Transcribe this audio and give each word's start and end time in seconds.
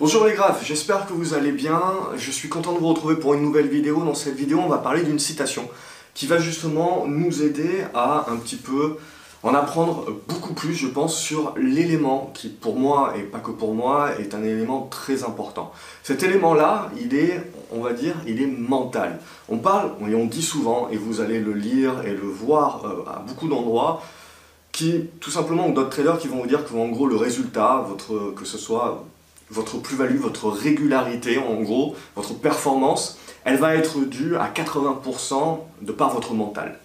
Bonjour 0.00 0.24
les 0.24 0.32
graphes, 0.32 0.64
j'espère 0.64 1.04
que 1.04 1.12
vous 1.12 1.34
allez 1.34 1.52
bien. 1.52 1.82
Je 2.16 2.30
suis 2.30 2.48
content 2.48 2.72
de 2.72 2.78
vous 2.78 2.88
retrouver 2.88 3.16
pour 3.16 3.34
une 3.34 3.42
nouvelle 3.42 3.68
vidéo. 3.68 4.02
Dans 4.02 4.14
cette 4.14 4.34
vidéo, 4.34 4.58
on 4.64 4.66
va 4.66 4.78
parler 4.78 5.02
d'une 5.02 5.18
citation 5.18 5.68
qui 6.14 6.26
va 6.26 6.38
justement 6.38 7.04
nous 7.06 7.42
aider 7.42 7.84
à 7.92 8.24
un 8.30 8.36
petit 8.36 8.56
peu 8.56 8.96
en 9.42 9.52
apprendre 9.52 10.06
beaucoup 10.26 10.54
plus, 10.54 10.72
je 10.72 10.86
pense, 10.86 11.18
sur 11.18 11.52
l'élément 11.58 12.30
qui, 12.32 12.48
pour 12.48 12.76
moi, 12.76 13.12
et 13.18 13.24
pas 13.24 13.40
que 13.40 13.50
pour 13.50 13.74
moi, 13.74 14.18
est 14.18 14.34
un 14.34 14.42
élément 14.42 14.88
très 14.90 15.22
important. 15.22 15.70
Cet 16.02 16.22
élément-là, 16.22 16.90
il 16.98 17.14
est, 17.14 17.52
on 17.70 17.82
va 17.82 17.92
dire, 17.92 18.14
il 18.26 18.40
est 18.40 18.46
mental. 18.46 19.20
On 19.50 19.58
parle, 19.58 19.90
et 20.08 20.14
on 20.14 20.24
dit 20.24 20.40
souvent, 20.40 20.88
et 20.88 20.96
vous 20.96 21.20
allez 21.20 21.40
le 21.40 21.52
lire 21.52 22.06
et 22.06 22.12
le 22.12 22.26
voir 22.26 22.86
euh, 22.86 23.04
à 23.06 23.18
beaucoup 23.18 23.48
d'endroits, 23.48 24.02
qui, 24.72 25.10
tout 25.20 25.30
simplement, 25.30 25.68
ou 25.68 25.72
d'autres 25.74 25.90
traders 25.90 26.18
qui 26.18 26.28
vont 26.28 26.40
vous 26.40 26.46
dire 26.46 26.64
que, 26.64 26.74
en 26.74 26.88
gros, 26.88 27.06
le 27.06 27.16
résultat, 27.16 27.84
votre, 27.86 28.32
que 28.34 28.46
ce 28.46 28.56
soit 28.56 29.04
votre 29.50 29.78
plus-value, 29.78 30.18
votre 30.18 30.48
régularité, 30.48 31.38
en 31.38 31.60
gros, 31.60 31.96
votre 32.16 32.34
performance, 32.34 33.18
elle 33.44 33.56
va 33.56 33.74
être 33.74 34.00
due 34.00 34.36
à 34.36 34.48
80% 34.48 35.58
de 35.82 35.92
par 35.92 36.14
votre 36.14 36.34
mental. 36.34 36.78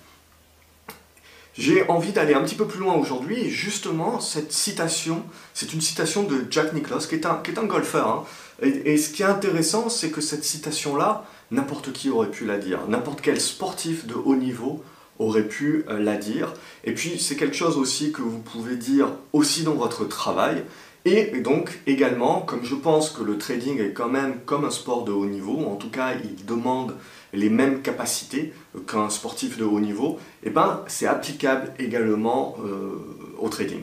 J'ai 1.57 1.87
envie 1.87 2.11
d'aller 2.11 2.33
un 2.33 2.41
petit 2.41 2.55
peu 2.55 2.67
plus 2.67 2.79
loin 2.79 2.95
aujourd'hui, 2.95 3.49
justement, 3.49 4.19
cette 4.19 4.51
citation, 4.51 5.23
c'est 5.53 5.73
une 5.73 5.79
citation 5.79 6.23
de 6.23 6.45
Jack 6.49 6.73
Nicklaus, 6.73 7.07
qui 7.07 7.15
est 7.15 7.25
un, 7.25 7.35
qui 7.35 7.51
est 7.51 7.59
un 7.59 7.63
golfeur. 7.65 8.09
Hein. 8.09 8.23
Et, 8.61 8.93
et, 8.93 8.97
ce 8.97 9.09
qui 9.09 9.21
est 9.21 9.25
intéressant, 9.25 9.87
c'est 9.87 10.09
que 10.09 10.19
cette 10.19 10.43
citation-là, 10.43 11.25
n'importe 11.51 11.93
qui 11.93 12.09
aurait 12.09 12.31
pu 12.31 12.45
la 12.45 12.57
dire, 12.57 12.87
n'importe 12.89 13.21
quel 13.21 13.39
sportif 13.39 14.05
de 14.05 14.15
haut 14.15 14.35
niveau 14.35 14.83
aurait 15.19 15.47
pu 15.47 15.85
euh, 15.89 15.99
la 15.99 16.17
dire. 16.17 16.53
Et 16.83 16.93
puis, 16.93 17.19
c'est 17.19 17.35
quelque 17.35 17.55
chose 17.55 17.77
aussi 17.77 18.11
que 18.11 18.21
vous 18.21 18.39
pouvez 18.39 18.75
dire 18.75 19.07
aussi 19.33 19.63
dans 19.63 19.75
votre 19.75 20.05
travail. 20.05 20.63
Et 21.07 21.39
donc 21.41 21.79
également, 21.85 22.41
comme 22.41 22.65
je 22.65 22.73
pense 22.73 23.11
que 23.11 23.21
le 23.21 23.37
trading 23.37 23.79
est 23.79 23.93
quand 23.93 24.09
même 24.09 24.39
comme 24.45 24.65
un 24.65 24.71
sport 24.71 25.03
de 25.03 25.11
haut 25.11 25.27
niveau, 25.27 25.63
en 25.67 25.75
tout 25.75 25.91
cas 25.91 26.13
il 26.15 26.45
demande 26.45 26.95
les 27.31 27.49
mêmes 27.49 27.83
capacités 27.83 28.53
qu'un 28.87 29.11
sportif 29.11 29.55
de 29.57 29.65
haut 29.65 29.79
niveau, 29.79 30.17
et 30.41 30.47
eh 30.47 30.49
ben 30.49 30.81
c'est 30.87 31.05
applicable 31.05 31.73
également 31.77 32.57
euh, 32.65 33.05
au 33.37 33.49
trading. 33.49 33.81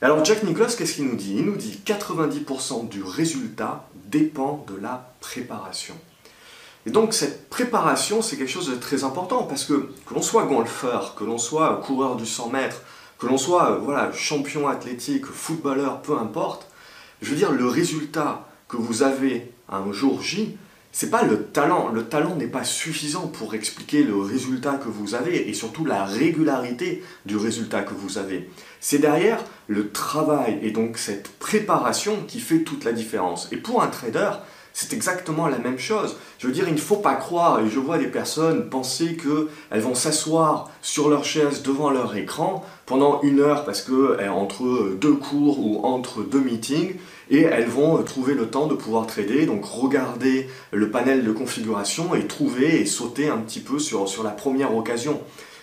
Alors 0.00 0.24
Jack 0.24 0.44
Nicklaus, 0.44 0.76
qu'est-ce 0.76 0.94
qu'il 0.94 1.06
nous 1.06 1.16
dit? 1.16 1.34
Il 1.38 1.46
nous 1.46 1.56
dit 1.56 1.80
90% 1.84 2.88
du 2.88 3.02
résultat 3.02 3.88
dépend 4.04 4.64
de 4.68 4.80
la 4.80 5.14
préparation. 5.18 5.94
Et 6.86 6.90
donc 6.90 7.12
cette 7.12 7.50
préparation, 7.50 8.22
c'est 8.22 8.36
quelque 8.36 8.52
chose 8.52 8.70
de 8.70 8.76
très 8.76 9.02
important 9.02 9.42
parce 9.42 9.64
que 9.64 9.90
que 10.06 10.14
l'on 10.14 10.22
soit 10.22 10.44
golfeur, 10.44 11.16
que 11.16 11.24
l'on 11.24 11.38
soit 11.38 11.82
coureur 11.84 12.14
du 12.14 12.24
100 12.24 12.50
mètres, 12.50 12.82
que 13.18 13.26
l'on 13.26 13.38
soit 13.38 13.72
euh, 13.72 13.78
voilà, 13.78 14.12
champion 14.12 14.68
athlétique, 14.68 15.26
footballeur, 15.26 16.02
peu 16.02 16.16
importe, 16.18 16.66
je 17.22 17.30
veux 17.30 17.36
dire, 17.36 17.52
le 17.52 17.66
résultat 17.66 18.46
que 18.68 18.76
vous 18.76 19.02
avez 19.02 19.52
un 19.68 19.90
jour 19.92 20.20
J, 20.20 20.56
c'est 20.92 21.10
pas 21.10 21.24
le 21.24 21.44
talent. 21.44 21.90
Le 21.92 22.04
talent 22.04 22.36
n'est 22.36 22.46
pas 22.46 22.64
suffisant 22.64 23.26
pour 23.26 23.54
expliquer 23.54 24.02
le 24.02 24.16
résultat 24.16 24.74
que 24.74 24.88
vous 24.88 25.14
avez 25.14 25.48
et 25.48 25.52
surtout 25.52 25.84
la 25.84 26.04
régularité 26.04 27.02
du 27.26 27.36
résultat 27.36 27.82
que 27.82 27.92
vous 27.92 28.16
avez. 28.16 28.50
C'est 28.80 28.98
derrière 28.98 29.44
le 29.66 29.90
travail 29.90 30.58
et 30.62 30.70
donc 30.70 30.96
cette 30.96 31.28
préparation 31.38 32.24
qui 32.26 32.40
fait 32.40 32.60
toute 32.60 32.84
la 32.84 32.92
différence. 32.92 33.48
Et 33.52 33.58
pour 33.58 33.82
un 33.82 33.88
trader, 33.88 34.30
c'est 34.72 34.92
exactement 34.92 35.48
la 35.48 35.58
même 35.58 35.78
chose. 35.78 36.16
Je 36.38 36.46
veux 36.46 36.52
dire, 36.52 36.68
il 36.68 36.74
ne 36.74 36.78
faut 36.78 36.96
pas 36.96 37.14
croire, 37.14 37.60
et 37.60 37.70
je 37.70 37.78
vois 37.78 37.96
des 37.96 38.08
personnes 38.08 38.68
penser 38.68 39.16
qu'elles 39.16 39.80
vont 39.80 39.94
s'asseoir 39.94 40.70
sur 40.82 41.08
leur 41.08 41.24
chaise 41.24 41.62
devant 41.62 41.88
leur 41.88 42.14
écran 42.14 42.64
pendant 42.86 43.20
une 43.22 43.40
heure 43.40 43.64
parce 43.64 43.82
que 43.82 44.16
eh, 44.22 44.28
entre 44.28 44.94
deux 44.98 45.14
cours 45.14 45.58
ou 45.58 45.84
entre 45.84 46.22
deux 46.22 46.40
meetings, 46.40 46.94
et 47.28 47.42
elles 47.42 47.66
vont 47.66 48.02
trouver 48.04 48.34
le 48.34 48.46
temps 48.46 48.68
de 48.68 48.74
pouvoir 48.74 49.06
trader, 49.06 49.46
donc 49.46 49.64
regarder 49.64 50.48
le 50.70 50.90
panel 50.90 51.24
de 51.24 51.32
configuration 51.32 52.14
et 52.14 52.26
trouver 52.26 52.80
et 52.80 52.86
sauter 52.86 53.28
un 53.28 53.38
petit 53.38 53.60
peu 53.60 53.80
sur, 53.80 54.08
sur 54.08 54.22
la 54.22 54.30
première 54.30 54.74
occasion. 54.74 55.20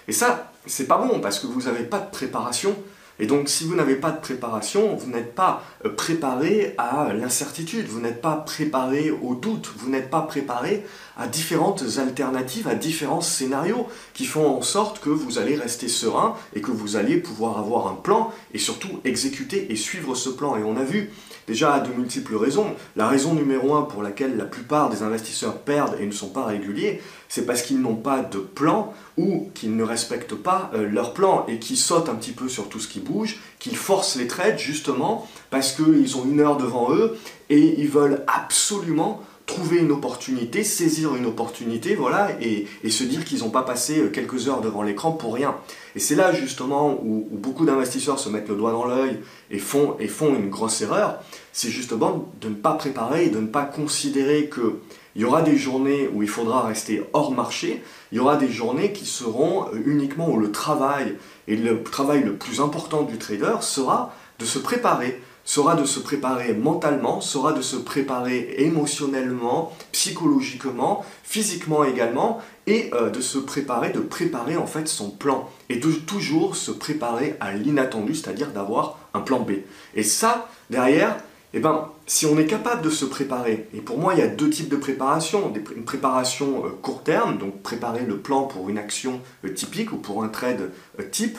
Et 0.09 0.11
ça, 0.11 0.52
c'est 0.65 0.87
pas 0.87 0.98
bon 0.98 1.20
parce 1.21 1.39
que 1.39 1.48
vous 1.48 1.61
n'avez 1.61 1.83
pas 1.83 1.99
de 1.99 2.11
préparation, 2.11 2.75
et 3.19 3.25
donc 3.27 3.49
si 3.49 3.63
vous 3.65 3.75
n'avez 3.75 3.95
pas 3.95 4.11
de 4.11 4.19
préparation, 4.19 4.95
vous 4.95 5.09
n'êtes 5.09 5.35
pas 5.35 5.63
euh, 5.85 5.89
préparé 5.89 6.73
à 6.77 7.13
l'incertitude, 7.13 7.87
vous 7.87 7.99
n'êtes 7.99 8.21
pas 8.21 8.35
préparé 8.35 9.11
au 9.11 9.35
doute, 9.35 9.71
vous 9.77 9.89
n'êtes 9.89 10.09
pas 10.09 10.21
préparé 10.21 10.83
à 11.15 11.27
différentes 11.27 11.83
alternatives, 11.97 12.67
à 12.67 12.75
différents 12.75 13.21
scénarios 13.21 13.87
qui 14.13 14.25
font 14.25 14.57
en 14.57 14.61
sorte 14.61 14.99
que 14.99 15.09
vous 15.09 15.37
allez 15.37 15.55
rester 15.55 15.87
serein 15.87 16.35
et 16.55 16.61
que 16.61 16.71
vous 16.71 16.95
allez 16.95 17.17
pouvoir 17.17 17.59
avoir 17.59 17.87
un 17.87 17.95
plan 17.95 18.31
et 18.53 18.57
surtout 18.57 18.99
exécuter 19.05 19.71
et 19.71 19.75
suivre 19.75 20.15
ce 20.15 20.30
plan. 20.30 20.57
Et 20.57 20.63
on 20.63 20.75
a 20.75 20.83
vu 20.83 21.11
déjà 21.48 21.73
à 21.73 21.80
de 21.80 21.92
multiples 21.93 22.36
raisons. 22.36 22.67
La 22.95 23.08
raison 23.08 23.33
numéro 23.33 23.76
un 23.76 23.83
pour 23.83 24.04
laquelle 24.04 24.37
la 24.37 24.45
plupart 24.45 24.89
des 24.89 25.04
investisseurs 25.04 25.58
perdent 25.59 25.98
et 25.99 26.05
ne 26.05 26.11
sont 26.11 26.30
pas 26.30 26.45
réguliers, 26.45 27.02
c'est 27.30 27.45
parce 27.45 27.61
qu'ils 27.61 27.81
n'ont 27.81 27.95
pas 27.95 28.21
de 28.21 28.39
plan 28.39 28.93
ou 29.17 29.49
qu'ils 29.54 29.76
ne 29.76 29.83
respectent 29.83 30.36
pas 30.36 30.71
euh, 30.73 30.87
leur 30.87 31.14
plan 31.14 31.45
et 31.48 31.59
qu'ils 31.59 31.77
sautent 31.77 32.09
un 32.09 32.15
petit 32.15 32.31
peu 32.31 32.48
sur 32.48 32.70
tout 32.70 32.80
ce 32.80 32.87
qui 32.87 32.99
bouge, 32.99 33.39
qu'ils 33.59 33.76
forcent 33.76 34.15
les 34.15 34.27
trades 34.27 34.59
justement 34.59 35.27
parce 35.49 35.71
qu'ils 35.73 36.17
ont 36.17 36.26
une 36.26 36.39
heure 36.39 36.58
devant 36.58 36.93
eux 36.93 37.17
et 37.49 37.80
ils 37.80 37.89
veulent 37.89 38.23
absolument 38.27 39.21
trouver 39.45 39.80
une 39.80 39.92
opportunité, 39.92 40.64
saisir 40.64 41.15
une 41.15 41.26
opportunité, 41.26 41.95
voilà, 41.95 42.30
et, 42.42 42.67
se 42.89 43.04
dire 43.04 43.26
qu'ils 43.26 43.39
n'ont 43.39 43.49
pas 43.49 43.64
passé 43.64 43.99
euh, 43.99 44.09
quelques 44.09 44.48
heures 44.48 44.61
devant 44.61 44.83
l'écran 44.83 45.11
pour 45.11 45.33
rien. 45.33 45.55
Et 45.95 45.99
c'est 45.99 46.15
là 46.15 46.31
justement 46.31 46.99
où, 47.04 47.27
beaucoup 47.31 47.65
d'investisseurs 47.65 48.20
se 48.20 48.30
mettent 48.30 48.49
le 48.49 48.55
doigt 48.55 48.71
dans 48.71 48.86
l'œil 48.86 49.20
et 49.52 49.59
font, 49.59 49.95
et 49.99 50.08
font 50.08 50.33
une 50.36 50.49
grosse 50.49 50.81
erreur, 50.81 51.20
c'est 51.52 51.70
justement 51.70 52.31
de 52.42 52.49
ne 52.49 52.55
pas 52.55 52.73
préparer 52.73 53.26
et 53.26 53.30
de 53.30 53.39
ne 53.39 53.48
pas 53.48 53.65
considérer 53.65 54.48
que 54.48 54.80
il 55.15 55.21
y 55.21 55.26
aura 55.26 55.43
des 55.43 55.58
journées 55.58 56.10
où 56.11 56.23
il 56.23 56.30
faudra 56.30 56.64
rester 56.64 57.04
hors 57.14 57.31
marché, 57.31 57.83
il 58.11 58.17
y 58.17 58.20
aura 58.20 58.36
des 58.36 58.49
journées 58.49 58.93
qui 58.93 59.05
seront 59.05 59.67
euh, 59.67 59.81
uniquement 59.86 60.30
où 60.30 60.39
le 60.39 60.52
travail, 60.52 61.17
et 61.48 61.55
le 61.55 61.83
travail 61.83 62.23
le 62.23 62.36
plus 62.36 62.61
important 62.61 63.04
du 63.04 63.17
trader 63.17 63.58
sera 63.61 64.15
de 64.39 64.45
se 64.45 64.58
préparer, 64.58 65.21
sera 65.45 65.76
de 65.76 65.86
se 65.86 65.99
préparer 65.99 66.54
mentalement, 66.54 67.21
sera 67.21 67.54
de 67.54 67.61
se 67.61 67.76
préparer 67.76 68.55
émotionnellement, 68.59 69.76
psychologiquement, 69.92 71.05
physiquement 71.23 71.83
également, 71.83 72.42
et 72.65 72.92
euh, 72.93 73.09
de 73.09 73.21
se 73.21 73.37
préparer, 73.37 73.92
de 73.92 73.99
préparer 73.99 74.55
en 74.55 74.67
fait 74.67 74.87
son 74.87 75.09
plan, 75.09 75.49
et 75.70 75.77
de 75.77 75.92
toujours 75.92 76.55
se 76.55 76.71
préparer 76.71 77.36
à 77.39 77.54
l'inattendu, 77.54 78.15
c'est-à-dire 78.15 78.52
d'avoir 78.52 78.98
un 79.14 79.20
plan 79.20 79.39
B. 79.39 79.52
Et 79.95 80.04
ça, 80.04 80.48
derrière, 80.70 81.17
eh 81.54 81.60
ben, 81.60 81.89
si 82.08 82.25
on 82.25 82.37
est 82.39 82.48
capable 82.48 82.81
de 82.81 82.89
se 82.89 83.05
préparer, 83.05 83.67
et 83.73 83.81
pour 83.81 83.99
moi 83.99 84.14
il 84.14 84.20
y 84.20 84.23
a 84.23 84.27
deux 84.27 84.49
types 84.49 84.70
de 84.70 84.77
préparation, 84.77 85.54
une 85.75 85.83
préparation 85.83 86.65
euh, 86.65 86.70
court 86.81 87.04
terme, 87.04 87.37
donc 87.37 87.61
préparer 87.61 88.05
le 88.05 88.17
plan 88.17 88.43
pour 88.43 88.70
une 88.70 88.77
action 88.77 89.21
euh, 89.45 89.49
typique 89.49 89.92
ou 89.92 89.98
pour 89.98 90.23
un 90.23 90.30
trade 90.30 90.71
type, 91.11 91.37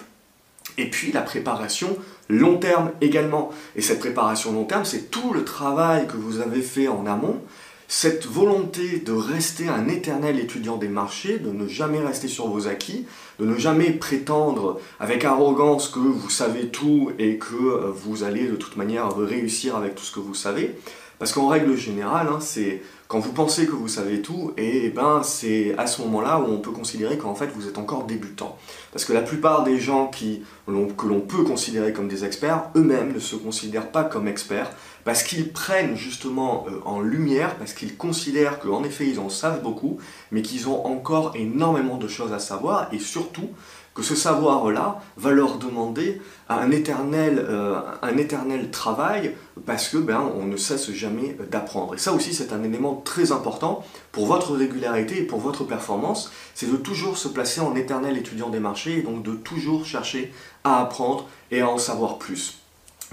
et 0.79 0.91
puis 0.91 1.13
la 1.13 1.23
préparation 1.23 1.97
long 2.29 2.59
terme 2.59 2.91
également. 3.01 3.51
Et 3.77 3.83
cette 3.83 4.01
préparation 4.01 4.53
long 4.53 4.65
terme, 4.65 4.85
c'est 4.85 5.11
tout 5.11 5.33
le 5.33 5.45
travail 5.45 6.07
que 6.07 6.17
vous 6.17 6.41
avez 6.41 6.63
fait 6.63 6.89
en 6.89 7.07
amont, 7.07 7.41
cette 7.87 8.27
volonté 8.27 8.99
de 8.99 9.13
rester 9.13 9.69
un 9.69 9.89
éternel 9.89 10.41
étudiant 10.41 10.77
des 10.77 10.89
marchés, 10.89 11.39
de 11.39 11.51
ne 11.51 11.69
jamais 11.69 12.01
rester 12.01 12.29
sur 12.29 12.49
vos 12.49 12.67
acquis, 12.67 13.07
de 13.39 13.45
ne 13.45 13.57
jamais 13.57 13.91
prétendre 13.91 14.81
avec 14.99 15.25
arrogance 15.25 15.89
que 15.89 15.99
vous 15.99 16.31
savez 16.31 16.69
tout 16.69 17.13
et 17.19 17.37
que 17.37 17.55
euh, 17.55 17.93
vous 17.95 18.25
allez 18.25 18.47
de 18.47 18.57
toute 18.57 18.77
manière 18.77 19.15
réussir 19.17 19.77
avec 19.77 19.95
tout 19.95 20.05
ce 20.05 20.13
que 20.13 20.21
vous 20.21 20.35
savez. 20.35 20.75
Parce 21.19 21.33
qu'en 21.33 21.47
règle 21.47 21.77
générale, 21.77 22.29
hein, 22.29 22.39
c'est 22.41 22.83
quand 23.15 23.21
vous 23.21 23.33
pensez 23.33 23.65
que 23.67 23.71
vous 23.71 23.87
savez 23.87 24.23
tout, 24.23 24.53
et, 24.57 24.91
ben 24.91 25.23
c'est 25.23 25.79
à 25.79 25.87
ce 25.87 26.03
moment-là 26.03 26.41
où 26.41 26.47
on 26.51 26.59
peut 26.59 26.73
considérer 26.73 27.17
qu'en 27.17 27.37
fait 27.37 27.47
vous 27.55 27.69
êtes 27.69 27.79
encore 27.79 28.07
débutant. 28.07 28.59
Parce 28.91 29.05
que 29.05 29.13
la 29.13 29.23
plupart 29.23 29.63
des 29.63 29.79
gens 29.79 30.09
qui, 30.09 30.43
que 30.67 31.07
l'on 31.07 31.21
peut 31.21 31.45
considérer 31.45 31.93
comme 31.93 32.09
des 32.09 32.25
experts, 32.25 32.71
eux-mêmes 32.75 33.13
ne 33.13 33.21
se 33.21 33.37
considèrent 33.37 33.93
pas 33.93 34.03
comme 34.03 34.27
experts, 34.27 34.69
parce 35.05 35.23
qu'ils 35.23 35.53
prennent 35.53 35.97
justement 35.97 36.67
euh, 36.69 36.81
en 36.85 37.01
lumière, 37.01 37.55
parce 37.55 37.73
qu'ils 37.73 37.97
considèrent 37.97 38.59
qu'en 38.59 38.83
effet 38.83 39.07
ils 39.07 39.21
en 39.21 39.29
savent 39.29 39.63
beaucoup, 39.63 39.99
mais 40.33 40.43
qu'ils 40.43 40.69
ont 40.69 40.85
encore 40.85 41.37
énormément 41.37 41.99
de 41.99 42.09
choses 42.09 42.33
à 42.33 42.41
savoir, 42.41 42.89
et 42.93 42.99
surtout 42.99 43.51
que 43.95 44.03
ce 44.03 44.17
savoir-là 44.17 45.01
va 45.17 45.31
leur 45.31 45.57
demander 45.59 46.21
un 46.49 46.71
éternel, 46.73 47.39
euh, 47.39 47.81
un 48.03 48.17
éternel 48.17 48.71
travail 48.71 49.35
parce 49.67 49.89
que 49.89 49.99
ben, 49.99 50.21
on 50.37 50.45
ne 50.47 50.57
cesse 50.57 50.91
jamais 50.91 51.37
d'apprendre. 51.51 51.95
Et 51.95 51.99
ça 51.99 52.13
aussi 52.13 52.35
c'est 52.35 52.53
un 52.53 52.63
élément 52.65 53.01
très 53.05 53.31
important 53.31 53.85
pour 54.11 54.27
votre 54.27 54.55
régularité 54.55 55.19
et 55.19 55.23
pour 55.23 55.39
votre 55.39 55.65
performance, 55.65 56.33
c'est 56.55 56.71
de 56.71 56.77
toujours 56.77 57.17
se 57.17 57.29
placer 57.29 57.61
en 57.61 57.77
éternel 57.77 58.19
étudiant 58.19 58.51
des 58.51 58.59
marchés 58.59 58.99
et 58.99 59.03
donc 59.03 59.23
de 59.23 59.35
toujours 59.35 59.87
chercher 59.87 60.33
à 60.65 60.81
apprendre 60.81 61.29
et 61.53 61.61
à 61.61 61.69
en 61.69 61.79
savoir 61.79 62.19
plus. 62.19 62.59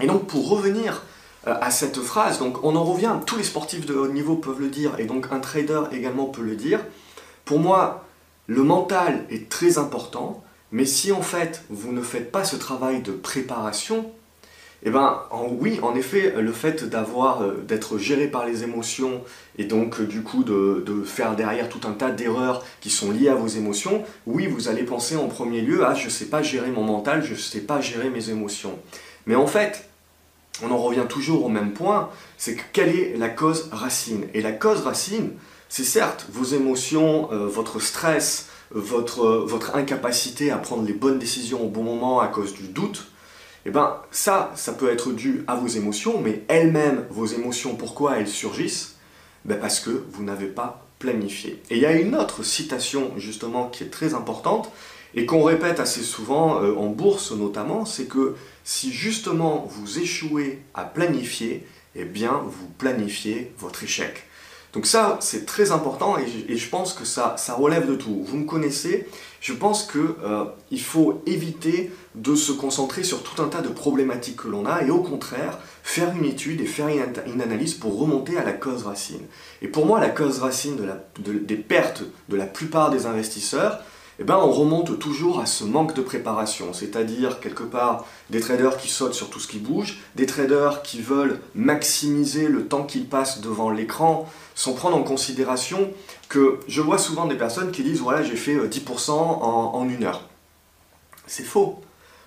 Et 0.00 0.06
donc 0.06 0.26
pour 0.26 0.48
revenir 0.48 1.04
euh, 1.46 1.54
à 1.60 1.70
cette 1.70 2.00
phrase, 2.00 2.40
donc 2.40 2.64
on 2.64 2.74
en 2.74 2.84
revient, 2.84 3.14
tous 3.24 3.36
les 3.36 3.44
sportifs 3.44 3.86
de 3.86 3.94
haut 3.94 4.08
niveau 4.08 4.34
peuvent 4.34 4.60
le 4.60 4.68
dire 4.68 4.98
et 4.98 5.04
donc 5.04 5.28
un 5.30 5.38
trader 5.38 5.82
également 5.92 6.26
peut 6.26 6.42
le 6.42 6.56
dire. 6.56 6.80
Pour 7.44 7.60
moi, 7.60 8.04
le 8.48 8.64
mental 8.64 9.24
est 9.30 9.48
très 9.48 9.78
important, 9.78 10.42
mais 10.72 10.86
si 10.86 11.12
en 11.12 11.22
fait 11.22 11.64
vous 11.70 11.92
ne 11.92 12.02
faites 12.02 12.32
pas 12.32 12.44
ce 12.44 12.56
travail 12.56 13.02
de 13.02 13.12
préparation, 13.12 14.10
eh 14.84 14.90
ben 14.90 15.22
oui, 15.60 15.78
en 15.82 15.94
effet, 15.94 16.34
le 16.36 16.52
fait 16.52 16.84
d'avoir, 16.84 17.42
euh, 17.42 17.64
d'être 17.68 17.98
géré 17.98 18.26
par 18.26 18.44
les 18.44 18.64
émotions 18.64 19.22
et 19.56 19.64
donc 19.64 20.00
euh, 20.00 20.06
du 20.06 20.22
coup 20.22 20.42
de, 20.42 21.04
faire 21.04 21.36
derrière 21.36 21.68
tout 21.68 21.86
un 21.86 21.92
tas 21.92 22.10
d'erreurs 22.10 22.64
qui 22.80 22.90
sont 22.90 23.12
liées 23.12 23.28
à 23.28 23.36
vos 23.36 23.46
émotions, 23.46 24.02
oui, 24.26 24.48
vous 24.48 24.68
allez 24.68 24.82
penser 24.82 25.14
en 25.14 25.28
premier 25.28 25.60
lieu 25.60 25.84
ah 25.86 25.94
je 25.94 26.08
sais 26.08 26.24
pas 26.24 26.42
gérer 26.42 26.70
mon 26.70 26.82
mental, 26.82 27.22
je 27.24 27.34
sais 27.34 27.60
pas 27.60 27.80
gérer 27.80 28.10
mes 28.10 28.30
émotions. 28.30 28.76
Mais 29.26 29.36
en 29.36 29.46
fait, 29.46 29.88
on 30.64 30.70
en 30.72 30.78
revient 30.78 31.06
toujours 31.08 31.44
au 31.44 31.48
même 31.48 31.72
point, 31.72 32.10
c'est 32.36 32.56
que 32.56 32.62
quelle 32.72 32.88
est 32.88 33.16
la 33.16 33.28
cause 33.28 33.68
racine? 33.70 34.26
Et 34.34 34.42
la 34.42 34.52
cause 34.52 34.80
racine, 34.80 35.30
c'est 35.68 35.84
certes 35.84 36.26
vos 36.30 36.44
émotions, 36.44 37.28
euh, 37.32 37.46
votre 37.46 37.78
stress, 37.78 38.48
votre, 38.74 39.74
incapacité 39.74 40.50
à 40.50 40.58
prendre 40.58 40.84
les 40.84 40.92
bonnes 40.92 41.18
décisions 41.18 41.64
au 41.64 41.68
bon 41.68 41.82
moment 41.82 42.20
à 42.20 42.28
cause 42.28 42.54
du 42.54 42.68
doute, 42.68 43.06
eh 43.64 43.70
ben 43.70 44.00
ça, 44.10 44.52
ça 44.56 44.72
peut 44.72 44.90
être 44.90 45.12
dû 45.12 45.44
à 45.46 45.54
vos 45.54 45.68
émotions, 45.68 46.20
mais 46.20 46.42
elles-mêmes, 46.48 47.04
vos 47.10 47.26
émotions, 47.26 47.76
pourquoi 47.76 48.18
elles 48.18 48.28
surgissent? 48.28 48.96
Ben 49.44 49.58
Parce 49.58 49.80
que 49.80 50.04
vous 50.12 50.24
n'avez 50.24 50.46
pas 50.46 50.84
planifié. 50.98 51.62
Et 51.70 51.76
il 51.76 51.82
y 51.82 51.86
a 51.86 51.92
une 51.92 52.14
autre 52.14 52.42
citation 52.44 53.12
justement 53.16 53.68
qui 53.68 53.84
est 53.84 53.88
très 53.90 54.14
importante 54.14 54.70
et 55.14 55.26
qu'on 55.26 55.42
répète 55.42 55.80
assez 55.80 56.02
souvent 56.02 56.62
euh, 56.62 56.74
en 56.74 56.86
bourse 56.86 57.32
notamment, 57.32 57.84
c'est 57.84 58.06
que 58.06 58.34
si 58.64 58.92
justement 58.92 59.66
vous 59.68 59.98
échouez 59.98 60.62
à 60.74 60.84
planifier, 60.84 61.66
eh 61.94 62.04
bien 62.04 62.42
vous 62.46 62.68
planifiez 62.78 63.52
votre 63.58 63.84
échec. 63.84 64.24
Donc 64.72 64.86
ça, 64.86 65.18
c'est 65.20 65.44
très 65.44 65.70
important 65.70 66.16
et 66.18 66.56
je, 66.56 66.68
pense 66.68 66.94
que 66.94 67.04
ça, 67.04 67.36
relève 67.56 67.86
de 67.86 67.94
tout. 67.94 68.24
Vous 68.26 68.38
me 68.38 68.46
connaissez, 68.46 69.06
je 69.40 69.52
pense 69.52 69.86
qu'il 69.86 70.00
euh, 70.24 70.44
faut 70.78 71.22
éviter 71.26 71.92
de 72.14 72.34
se 72.34 72.52
concentrer 72.52 73.02
sur 73.02 73.22
tout 73.22 73.42
un 73.42 73.48
tas 73.48 73.60
de 73.60 73.68
problématiques 73.68 74.36
que 74.36 74.48
l'on 74.48 74.64
a 74.64 74.82
et 74.82 74.90
au 74.90 75.00
contraire, 75.00 75.58
faire 75.82 76.14
une 76.16 76.24
étude 76.24 76.62
et 76.62 76.66
faire 76.66 76.88
une, 76.88 77.40
analyse 77.42 77.74
pour 77.74 77.98
remonter 77.98 78.38
à 78.38 78.44
la 78.44 78.52
cause 78.52 78.84
racine. 78.84 79.20
Et 79.60 79.68
pour 79.68 79.84
moi, 79.84 80.00
la 80.00 80.08
cause 80.08 80.38
racine 80.38 80.78
des 81.18 81.56
pertes 81.56 82.04
de 82.30 82.36
la 82.36 82.46
plupart 82.46 82.90
des 82.90 83.04
investisseurs, 83.04 83.80
eh 84.18 84.24
ben, 84.24 84.36
on 84.36 84.50
remonte 84.50 84.98
toujours 84.98 85.40
à 85.40 85.46
ce 85.46 85.64
manque 85.64 85.94
de 85.94 86.02
préparation, 86.02 86.72
c'est-à-dire 86.72 87.40
quelque 87.40 87.62
part 87.62 88.04
des 88.30 88.40
traders 88.40 88.76
qui 88.76 88.88
sautent 88.88 89.14
sur 89.14 89.30
tout 89.30 89.40
ce 89.40 89.48
qui 89.48 89.58
bouge, 89.58 89.98
des 90.16 90.26
traders 90.26 90.82
qui 90.82 91.00
veulent 91.00 91.40
maximiser 91.54 92.48
le 92.48 92.66
temps 92.66 92.84
qu'ils 92.84 93.06
passent 93.06 93.40
devant 93.40 93.70
l'écran 93.70 94.28
sans 94.54 94.74
prendre 94.74 94.96
en 94.96 95.02
considération 95.02 95.90
que 96.28 96.60
je 96.68 96.80
vois 96.80 96.98
souvent 96.98 97.26
des 97.26 97.36
personnes 97.36 97.72
qui 97.72 97.82
disent 97.82 98.00
voilà 98.00 98.22
j'ai 98.22 98.36
fait 98.36 98.56
10% 98.56 99.10
euh, 99.10 99.12
en, 99.12 99.74
en 99.74 99.88
une 99.88 100.04
heure. 100.04 100.22
C'est 101.26 101.44
faux. 101.44 101.80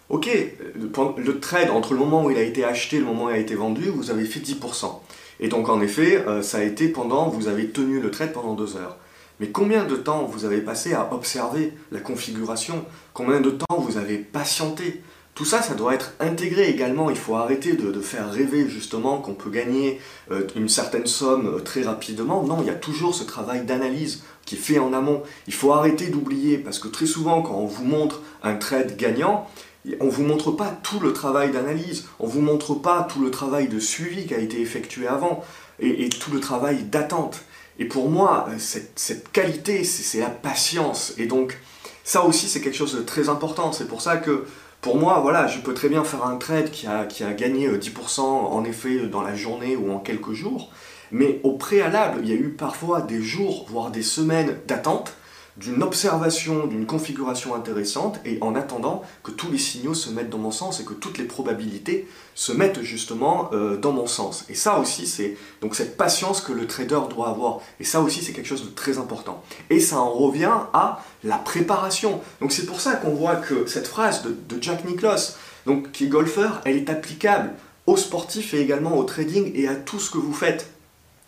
Ok, 0.09 0.29
le 0.75 1.39
trade 1.39 1.71
entre 1.71 1.93
le 1.93 1.99
moment 1.99 2.25
où 2.25 2.31
il 2.31 2.38
a 2.38 2.43
été 2.43 2.63
acheté 2.63 2.97
et 2.97 2.99
le 2.99 3.05
moment 3.05 3.25
où 3.25 3.29
il 3.29 3.35
a 3.35 3.39
été 3.39 3.55
vendu, 3.55 3.89
vous 3.89 4.11
avez 4.11 4.25
fait 4.25 4.39
10%. 4.39 4.99
Et 5.39 5.47
donc 5.47 5.69
en 5.69 5.81
effet, 5.81 6.23
euh, 6.27 6.41
ça 6.41 6.59
a 6.59 6.63
été 6.63 6.88
pendant, 6.89 7.29
vous 7.29 7.47
avez 7.47 7.69
tenu 7.69 7.99
le 7.99 8.11
trade 8.11 8.31
pendant 8.31 8.53
deux 8.53 8.77
heures. 8.77 8.97
Mais 9.39 9.49
combien 9.49 9.83
de 9.83 9.95
temps 9.95 10.23
vous 10.25 10.45
avez 10.45 10.61
passé 10.61 10.93
à 10.93 11.13
observer 11.13 11.73
la 11.91 11.99
configuration? 11.99 12.85
Combien 13.13 13.41
de 13.41 13.49
temps 13.49 13.79
vous 13.79 13.97
avez 13.97 14.17
patienté? 14.17 15.01
Tout 15.35 15.43
ça, 15.43 15.61
ça 15.61 15.73
doit 15.73 15.93
être 15.93 16.13
intégré 16.21 16.69
également. 16.69 17.09
Il 17.09 17.17
faut 17.17 17.35
arrêter 17.35 17.73
de, 17.73 17.99
faire 17.99 18.31
rêver 18.31 18.69
justement 18.69 19.17
qu'on 19.17 19.33
peut 19.33 19.49
gagner 19.49 19.99
euh, 20.31 20.47
une 20.55 20.69
certaine 20.69 21.07
somme 21.07 21.55
euh, 21.57 21.59
très 21.59 21.81
rapidement. 21.81 22.43
Non, 22.43 22.59
il 22.61 22.67
y 22.67 22.69
a 22.69 22.75
toujours 22.75 23.13
ce 23.13 23.25
travail 23.25 23.65
d'analyse 23.65 24.23
qui 24.45 24.55
est 24.55 24.59
fait 24.59 24.79
en 24.79 24.93
amont. 24.93 25.23
Il 25.47 25.53
faut 25.53 25.73
arrêter 25.73 26.07
d'oublier 26.07 26.57
parce 26.57 26.79
que 26.79 26.88
très 26.88 27.05
souvent, 27.05 27.41
quand 27.41 27.55
on 27.55 27.65
vous 27.65 27.83
montre 27.83 28.21
un 28.43 28.55
trade 28.55 28.95
gagnant, 28.95 29.49
on 29.99 30.05
ne 30.05 30.09
vous 30.09 30.23
montre 30.23 30.51
pas 30.51 30.73
tout 30.83 31.01
le 31.01 31.11
travail 31.11 31.51
d'analyse, 31.51 32.05
on 32.19 32.27
ne 32.27 32.31
vous 32.31 32.41
montre 32.41 32.73
pas 32.73 33.03
tout 33.03 33.19
le 33.19 33.29
travail 33.29 33.67
de 33.67 33.79
suivi 33.79 34.25
qui 34.25 34.33
a 34.33 34.39
été 34.39 34.61
effectué 34.61 35.05
avant 35.05 35.43
et 35.79 36.07
tout 36.07 36.31
le 36.31 36.39
travail 36.39 36.83
d'attente. 36.83 37.43
Et 37.80 37.86
pour 37.86 38.10
moi, 38.10 38.48
euh, 38.50 38.56
cette, 38.57 39.31
qualité, 39.31 39.83
c'est 39.83 40.19
la 40.19 40.30
patience. 40.30 41.13
Et 41.18 41.25
donc, 41.25 41.57
ça 42.04 42.24
aussi, 42.24 42.48
c'est 42.48 42.62
quelque 42.62 42.77
chose 42.77 42.95
de 42.95 43.01
très 43.01 43.30
important. 43.30 43.72
C'est 43.72 43.88
pour 43.88 44.01
ça 44.01 44.18
que, 44.18 44.45
pour 44.81 44.98
moi, 44.98 45.48
je 45.48 45.60
peux 45.60 45.74
très 45.74 45.89
bien 45.89 46.04
faire 46.04 46.25
un 46.25 46.38
trade 46.38 46.72
qui 46.72 46.88
a, 46.88 47.06
qui 47.06 47.24
a 47.24 47.33
gagné 47.33 47.69
10% 47.69 48.19
euh, 48.19 48.24
en 48.24 48.63
effet 48.63 49.07
dans 49.07 49.22
la 49.22 49.36
journée 49.36 49.75
ou 49.75 49.92
en 49.92 50.00
quelques 50.00 50.33
jours. 50.33 50.72
Mais 51.12 51.39
au 51.44 51.54
préalable, 51.54 52.19
il 52.24 52.30
y 52.30 52.33
a 52.33 52.36
eu 52.36 52.50
parfois 52.50 53.01
des 53.01 53.22
jours, 53.22 53.66
voire 53.69 53.92
des 53.92 54.04
semaines 54.04 54.57
d'attente 54.68 55.13
d'une 55.57 55.83
observation, 55.83 56.67
d'une 56.67 56.85
configuration 56.85 57.55
intéressante, 57.55 58.19
et 58.25 58.37
en 58.41 58.55
attendant 58.55 59.03
que 59.23 59.31
tous 59.31 59.49
les 59.49 59.57
signaux 59.57 59.93
se 59.93 60.09
mettent 60.09 60.29
dans 60.29 60.37
mon 60.37 60.51
sens 60.51 60.81
et 60.81 60.85
que 60.85 60.93
toutes 60.93 61.17
les 61.17 61.23
probabilités 61.23 62.07
se 62.33 62.51
mettent 62.51 62.81
justement 62.81 63.49
euh, 63.53 63.77
dans 63.77 63.93
mon 63.93 64.07
sens. 64.07 64.45
Et 64.49 64.55
ça 64.55 64.79
aussi, 64.79 65.07
c'est 65.07 65.37
donc 65.61 65.75
cette 65.75 65.95
patience 65.95 66.41
que 66.41 66.51
le 66.51 66.67
trader 66.67 66.99
doit 67.09 67.29
avoir. 67.29 67.59
Et 67.79 67.85
ça 67.85 68.01
aussi, 68.01 68.21
c'est 68.21 68.33
quelque 68.33 68.47
chose 68.47 68.65
de 68.65 68.75
très 68.75 68.97
important. 68.97 69.41
Et 69.69 69.79
ça 69.79 69.99
en 69.99 70.11
revient 70.11 70.51
à 70.73 71.01
la 71.23 71.37
préparation. 71.37 72.19
Donc 72.41 72.51
c'est 72.51 72.65
pour 72.65 72.81
ça 72.81 72.95
qu'on 72.95 73.13
voit 73.13 73.37
que 73.37 73.65
cette 73.65 73.87
phrase 73.87 74.23
de, 74.23 74.61
Jack 74.61 74.83
Nicklaus, 74.85 75.37
donc, 75.65 75.91
qui 75.91 76.05
est 76.05 76.09
golfeur, 76.09 76.61
elle 76.65 76.75
est 76.75 76.89
applicable 76.89 77.53
aux 77.87 77.97
sportifs 77.97 78.53
et 78.53 78.59
également 78.59 78.97
au 78.97 79.03
trading 79.03 79.51
et 79.55 79.67
à 79.67 79.75
tout 79.75 79.99
ce 79.99 80.11
que 80.11 80.17
vous 80.17 80.33
faites. 80.33 80.69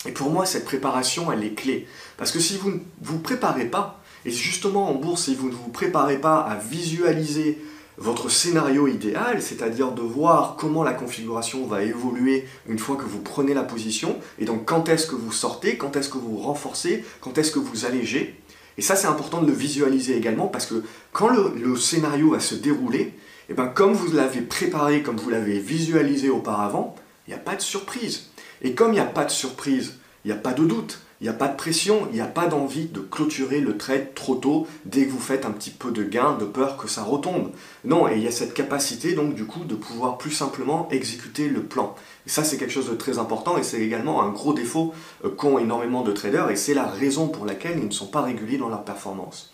Et 0.06 0.12
pour 0.12 0.30
moi, 0.30 0.46
cette 0.46 0.64
préparation, 0.64 1.32
elle 1.32 1.42
est 1.42 1.54
clé. 1.54 1.88
Parce 2.16 2.30
que 2.30 2.38
si 2.38 2.56
vous 2.56 2.70
ne 2.70 2.78
vous 3.00 3.18
préparez 3.18 3.64
pas, 3.64 3.97
et 4.28 4.30
justement, 4.30 4.90
en 4.90 4.94
bourse, 4.94 5.24
si 5.24 5.34
vous 5.34 5.48
ne 5.48 5.54
vous 5.54 5.70
préparez 5.70 6.18
pas 6.18 6.40
à 6.40 6.56
visualiser 6.56 7.58
votre 7.96 8.28
scénario 8.28 8.86
idéal, 8.86 9.40
c'est-à-dire 9.40 9.92
de 9.92 10.02
voir 10.02 10.56
comment 10.58 10.84
la 10.84 10.92
configuration 10.92 11.66
va 11.66 11.82
évoluer 11.82 12.46
une 12.68 12.78
fois 12.78 12.96
que 12.96 13.06
vous 13.06 13.20
prenez 13.20 13.54
la 13.54 13.62
position, 13.62 14.18
et 14.38 14.44
donc 14.44 14.66
quand 14.66 14.90
est-ce 14.90 15.06
que 15.06 15.14
vous 15.14 15.32
sortez, 15.32 15.78
quand 15.78 15.96
est-ce 15.96 16.10
que 16.10 16.18
vous 16.18 16.36
renforcez, 16.36 17.06
quand 17.22 17.38
est-ce 17.38 17.50
que 17.50 17.58
vous 17.58 17.86
allégez. 17.86 18.38
Et 18.76 18.82
ça, 18.82 18.96
c'est 18.96 19.06
important 19.06 19.40
de 19.40 19.46
le 19.46 19.54
visualiser 19.54 20.14
également 20.14 20.46
parce 20.46 20.66
que 20.66 20.84
quand 21.12 21.30
le, 21.30 21.76
scénario 21.76 22.32
va 22.32 22.40
se 22.40 22.54
dérouler, 22.54 23.00
et 23.00 23.14
eh 23.52 23.54
ben, 23.54 23.66
comme 23.66 23.94
vous 23.94 24.12
l'avez 24.12 24.42
préparé, 24.42 25.02
comme 25.02 25.16
vous 25.16 25.30
l'avez 25.30 25.58
visualisé 25.58 26.28
auparavant, 26.28 26.94
il 27.26 27.30
n'y 27.30 27.34
a 27.34 27.40
pas 27.40 27.56
de 27.56 27.62
surprise. 27.62 28.28
Et 28.60 28.74
comme 28.74 28.90
il 28.90 28.96
n'y 28.96 29.00
a 29.00 29.06
pas 29.06 29.24
de 29.24 29.30
surprise, 29.30 29.94
il 30.26 30.30
n'y 30.30 30.36
a 30.36 30.40
pas 30.40 30.52
de 30.52 30.66
doute. 30.66 31.00
Il 31.20 31.24
n'y 31.24 31.30
a 31.30 31.34
pas 31.34 31.48
de 31.48 31.56
pression, 31.56 32.06
il 32.10 32.14
n'y 32.14 32.20
a 32.20 32.26
pas 32.26 32.46
d'envie 32.46 32.86
de 32.86 33.00
clôturer 33.00 33.60
le 33.60 33.76
trade 33.76 34.14
trop 34.14 34.36
tôt 34.36 34.68
dès 34.84 35.04
que 35.04 35.10
vous 35.10 35.18
faites 35.18 35.46
un 35.46 35.50
petit 35.50 35.70
peu 35.70 35.90
de 35.90 36.04
gain, 36.04 36.36
de 36.38 36.44
peur 36.44 36.76
que 36.76 36.86
ça 36.86 37.02
retombe. 37.02 37.50
Non, 37.84 38.08
et 38.08 38.16
il 38.16 38.22
y 38.22 38.28
a 38.28 38.30
cette 38.30 38.54
capacité 38.54 39.14
donc 39.14 39.34
du 39.34 39.44
coup 39.44 39.64
de 39.64 39.74
pouvoir 39.74 40.16
plus 40.16 40.30
simplement 40.30 40.88
exécuter 40.92 41.48
le 41.48 41.64
plan. 41.64 41.96
Ça 42.26 42.44
c'est 42.44 42.56
quelque 42.56 42.72
chose 42.72 42.88
de 42.88 42.94
très 42.94 43.18
important 43.18 43.58
et 43.58 43.64
c'est 43.64 43.80
également 43.80 44.22
un 44.22 44.30
gros 44.30 44.52
défaut 44.52 44.94
euh, 45.24 45.30
qu'ont 45.30 45.58
énormément 45.58 46.02
de 46.02 46.12
traders 46.12 46.50
et 46.50 46.56
c'est 46.56 46.74
la 46.74 46.86
raison 46.86 47.26
pour 47.26 47.46
laquelle 47.46 47.78
ils 47.78 47.88
ne 47.88 47.92
sont 47.92 48.06
pas 48.06 48.22
réguliers 48.22 48.58
dans 48.58 48.68
leur 48.68 48.84
performance. 48.84 49.52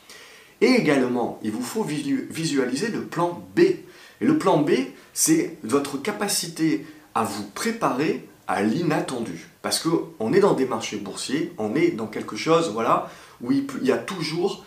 Et 0.61 0.67
également, 0.67 1.39
il 1.43 1.51
vous 1.51 1.63
faut 1.63 1.83
visualiser 1.83 2.89
le 2.89 3.05
plan 3.05 3.43
B. 3.57 3.61
Et 3.61 4.27
le 4.27 4.39
plan 4.39 4.59
B, 4.59 4.71
c'est 5.13 5.59
votre 5.63 5.99
capacité 6.01 6.87
à 7.15 7.25
vous 7.25 7.45
préparer 7.55 8.27
à 8.47 8.63
l'inattendu. 8.63 9.49
Parce 9.63 9.79
qu'on 9.79 10.33
est 10.33 10.41
dans 10.41 10.55
des 10.55 10.67
marchés 10.67 10.97
boursiers, 10.97 11.53
on 11.59 11.75
est 11.75 11.91
dans 11.91 12.07
quelque 12.07 12.37
chose 12.37 12.71
voilà, 12.73 13.11
où 13.41 13.53
il, 13.53 13.67
y 13.83 13.93
a 13.93 13.99
toujours 13.99 14.65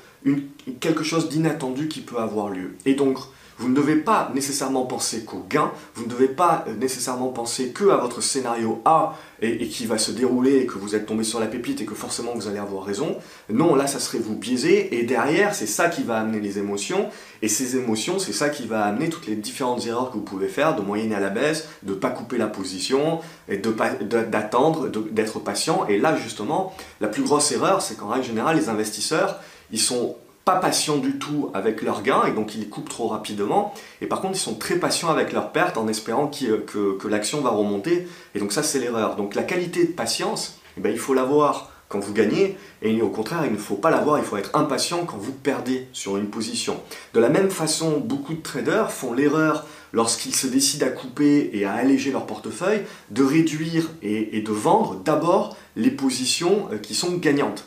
quelque 0.80 1.04
chose 1.04 1.30
d'inattendu 1.30 1.88
qui 1.88 2.02
peut 2.02 2.18
avoir 2.18 2.50
lieu. 2.50 2.76
Et 2.86 2.96
donc, 2.96 3.18
vous 3.60 3.70
ne 3.70 3.76
devez 3.76 3.96
pas 3.96 4.32
nécessairement 4.34 4.86
penser 4.86 5.24
qu'au 5.24 5.46
gain, 5.50 5.72
vous 5.96 6.06
ne 6.06 6.10
devez 6.10 6.28
pas 6.28 6.64
euh, 6.68 6.76
nécessairement 6.76 7.30
penser 7.30 7.70
que 7.70 7.90
à 7.90 7.98
votre 7.98 8.22
scénario 8.22 8.82
A 8.86 9.18
et, 9.42 9.68
qui 9.68 9.86
va 9.86 9.98
se 9.98 10.12
dérouler 10.12 10.58
et 10.58 10.66
que 10.66 10.78
vous 10.78 10.96
êtes 10.96 11.06
tombé 11.06 11.24
sur 11.24 11.40
la 11.40 11.48
pépite 11.48 11.82
et 11.82 11.86
que 11.86 11.96
forcément 11.96 12.32
vous 12.36 12.48
allez 12.48 12.60
avoir 12.60 12.84
raison. 12.84 13.18
Non, 13.50 13.76
là 13.76 13.88
ça 13.88 14.00
serait 14.00 14.20
vous 14.20 14.36
biaiser 14.36 14.96
et 14.96 15.04
derrière 15.04 15.56
c'est 15.56 15.68
ça 15.68 15.90
qui 15.90 16.04
va 16.04 16.20
amener 16.20 16.40
les 16.40 16.60
émotions 16.60 17.10
et 17.42 17.48
ces 17.48 17.76
émotions 17.78 18.20
c'est 18.20 18.34
ça 18.34 18.50
qui 18.50 18.68
va 18.68 18.84
amener 18.86 19.10
toutes 19.10 19.28
les 19.28 19.36
différentes 19.36 19.86
erreurs 19.86 20.12
que 20.12 20.18
vous 20.18 20.24
pouvez 20.24 20.48
faire 20.48 20.76
de 20.76 20.82
moyenner 20.82 21.16
à 21.16 21.20
la 21.20 21.30
baisse, 21.30 21.68
de 21.84 21.94
ne 21.94 22.00
pas 22.00 22.10
couper 22.10 22.38
la 22.38 22.48
position, 22.48 23.20
et 23.50 23.58
d'attendre, 23.58 24.90
d'être 24.90 25.40
patient 25.40 25.86
et 25.88 25.98
là 25.98 26.16
justement 26.16 26.76
la 27.02 27.08
plus 27.08 27.24
grosse 27.24 27.52
erreur 27.52 27.82
c'est 27.82 27.96
qu'en 27.96 28.10
règle 28.10 28.26
générale 28.26 28.58
les 28.58 28.70
investisseurs 28.70 29.40
ils 29.72 29.80
sont 29.80 30.16
pas 30.48 30.56
patients 30.56 30.96
du 30.96 31.20
tout 31.20 31.52
avec 31.54 31.82
leurs 31.82 32.04
gains 32.04 32.24
et 32.26 32.32
donc 32.32 32.56
ils 32.56 32.70
coupent 32.70 32.88
trop 32.88 33.10
rapidement. 33.10 33.74
Et 34.00 34.08
par 34.08 34.22
contre, 34.22 34.38
ils 34.38 34.40
sont 34.40 34.56
très 34.56 34.78
patients 34.78 35.10
avec 35.10 35.34
leurs 35.34 35.52
pertes 35.52 35.78
en 35.78 35.90
espérant 35.90 36.28
que, 36.28 36.64
que 36.94 37.08
l'action 37.10 37.42
va 37.42 37.50
remonter. 37.50 38.08
Et 38.34 38.40
donc 38.40 38.54
ça, 38.54 38.64
c'est 38.64 38.80
l'erreur. 38.80 39.18
Donc 39.18 39.36
la 39.36 39.44
qualité 39.44 39.84
de 39.84 39.92
patience, 39.92 40.62
eh 40.78 40.80
ben, 40.80 40.90
il 40.90 41.00
faut 41.00 41.14
l'avoir 41.14 41.70
quand 41.90 42.00
vous 42.00 42.14
gagnez 42.14 42.56
et 42.82 43.02
au 43.02 43.10
contraire, 43.10 43.44
il 43.46 43.52
ne 43.52 43.58
faut 43.58 43.76
pas 43.76 43.90
l'avoir, 43.90 44.20
il 44.20 44.24
faut 44.24 44.38
être 44.38 44.56
impatient 44.56 45.04
quand 45.04 45.18
vous 45.18 45.34
perdez 45.34 45.90
sur 45.92 46.16
une 46.16 46.30
position. 46.30 46.80
De 47.14 47.20
la 47.20 47.28
même 47.28 47.50
façon, 47.50 48.00
beaucoup 48.00 48.34
de 48.34 48.42
traders 48.42 48.90
font 48.90 49.12
l'erreur 49.12 49.66
lorsqu'ils 49.92 50.36
se 50.36 50.48
décident 50.48 50.88
à 50.88 50.92
couper 50.92 51.50
et 51.52 51.66
à 51.66 51.74
alléger 51.74 52.12
leur 52.12 52.26
portefeuille, 52.26 52.84
de 53.12 53.24
réduire 53.24 53.90
et 54.02 54.42
de 54.42 54.52
vendre 54.52 54.96
d'abord 55.04 55.58
les 55.76 55.92
positions 55.92 56.70
euh, 56.72 56.78
qui 56.78 56.96
sont 56.96 57.18
gagnantes. 57.18 57.66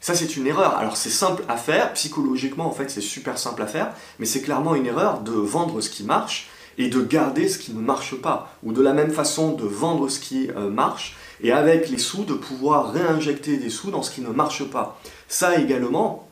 Ça, 0.00 0.14
c'est 0.14 0.36
une 0.36 0.46
erreur. 0.46 0.76
Alors, 0.76 0.96
c'est 0.96 1.10
simple 1.10 1.42
à 1.48 1.56
faire, 1.56 1.92
psychologiquement, 1.94 2.66
en 2.66 2.72
fait, 2.72 2.88
c'est 2.90 3.00
super 3.00 3.38
simple 3.38 3.62
à 3.62 3.66
faire, 3.66 3.92
mais 4.18 4.26
c'est 4.26 4.42
clairement 4.42 4.74
une 4.74 4.86
erreur 4.86 5.20
de 5.20 5.32
vendre 5.32 5.80
ce 5.80 5.90
qui 5.90 6.04
marche 6.04 6.48
et 6.78 6.88
de 6.88 7.00
garder 7.00 7.48
ce 7.48 7.58
qui 7.58 7.72
ne 7.72 7.80
marche 7.80 8.14
pas, 8.14 8.52
ou 8.62 8.72
de 8.72 8.80
la 8.80 8.92
même 8.92 9.10
façon 9.10 9.52
de 9.52 9.64
vendre 9.64 10.08
ce 10.08 10.20
qui 10.20 10.48
euh, 10.50 10.70
marche, 10.70 11.16
et 11.42 11.50
avec 11.50 11.88
les 11.88 11.98
sous 11.98 12.24
de 12.24 12.34
pouvoir 12.34 12.92
réinjecter 12.92 13.56
des 13.56 13.70
sous 13.70 13.90
dans 13.90 14.02
ce 14.02 14.12
qui 14.12 14.20
ne 14.20 14.28
marche 14.28 14.64
pas. 14.64 15.00
Ça 15.26 15.58
également, 15.58 16.27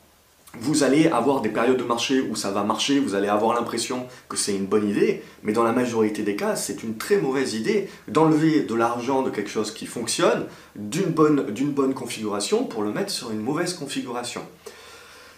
vous 0.59 0.83
allez 0.83 1.07
avoir 1.07 1.41
des 1.41 1.49
périodes 1.49 1.77
de 1.77 1.83
marché 1.83 2.21
où 2.21 2.35
ça 2.35 2.51
va 2.51 2.63
marcher, 2.63 2.99
vous 2.99 3.15
allez 3.15 3.27
avoir 3.27 3.55
l'impression 3.55 4.07
que 4.29 4.37
c'est 4.37 4.55
une 4.55 4.65
bonne 4.65 4.89
idée, 4.89 5.23
mais 5.43 5.53
dans 5.53 5.63
la 5.63 5.71
majorité 5.71 6.23
des 6.23 6.35
cas, 6.35 6.55
c'est 6.55 6.83
une 6.83 6.97
très 6.97 7.17
mauvaise 7.17 7.53
idée 7.53 7.89
d'enlever 8.07 8.61
de 8.61 8.75
l'argent 8.75 9.21
de 9.21 9.29
quelque 9.29 9.49
chose 9.49 9.71
qui 9.71 9.85
fonctionne 9.85 10.45
d'une 10.75 11.11
bonne, 11.11 11.45
bonne 11.71 11.93
configuration 11.93 12.63
pour 12.63 12.83
le 12.83 12.91
mettre 12.91 13.11
sur 13.11 13.31
une 13.31 13.41
mauvaise 13.41 13.73
configuration. 13.73 14.41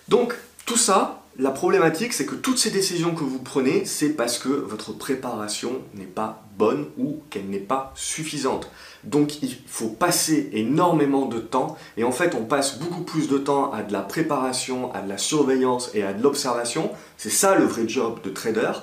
Donc, 0.07 0.35
tout 0.65 0.77
ça, 0.77 1.23
la 1.39 1.51
problématique, 1.51 2.11
c'est 2.11 2.25
que 2.25 2.35
toutes 2.35 2.57
ces 2.57 2.69
décisions 2.69 3.15
que 3.15 3.23
vous 3.23 3.39
prenez, 3.39 3.85
c'est 3.85 4.09
parce 4.09 4.37
que 4.37 4.49
votre 4.49 4.91
préparation 4.91 5.81
n'est 5.95 6.03
pas 6.03 6.43
bonne 6.57 6.87
ou 6.97 7.21
qu'elle 7.29 7.45
n'est 7.45 7.59
pas 7.59 7.93
suffisante. 7.95 8.69
Donc 9.05 9.41
il 9.41 9.55
faut 9.65 9.87
passer 9.87 10.49
énormément 10.51 11.27
de 11.27 11.39
temps 11.39 11.77
et 11.95 12.03
en 12.03 12.11
fait 12.11 12.35
on 12.35 12.43
passe 12.43 12.77
beaucoup 12.77 13.03
plus 13.03 13.29
de 13.29 13.37
temps 13.37 13.71
à 13.71 13.83
de 13.83 13.93
la 13.93 14.01
préparation, 14.01 14.93
à 14.93 15.01
de 15.01 15.07
la 15.07 15.17
surveillance 15.17 15.91
et 15.93 16.03
à 16.03 16.11
de 16.11 16.21
l'observation. 16.21 16.91
C'est 17.15 17.29
ça 17.29 17.55
le 17.55 17.63
vrai 17.63 17.87
job 17.87 18.19
de 18.21 18.29
trader 18.29 18.73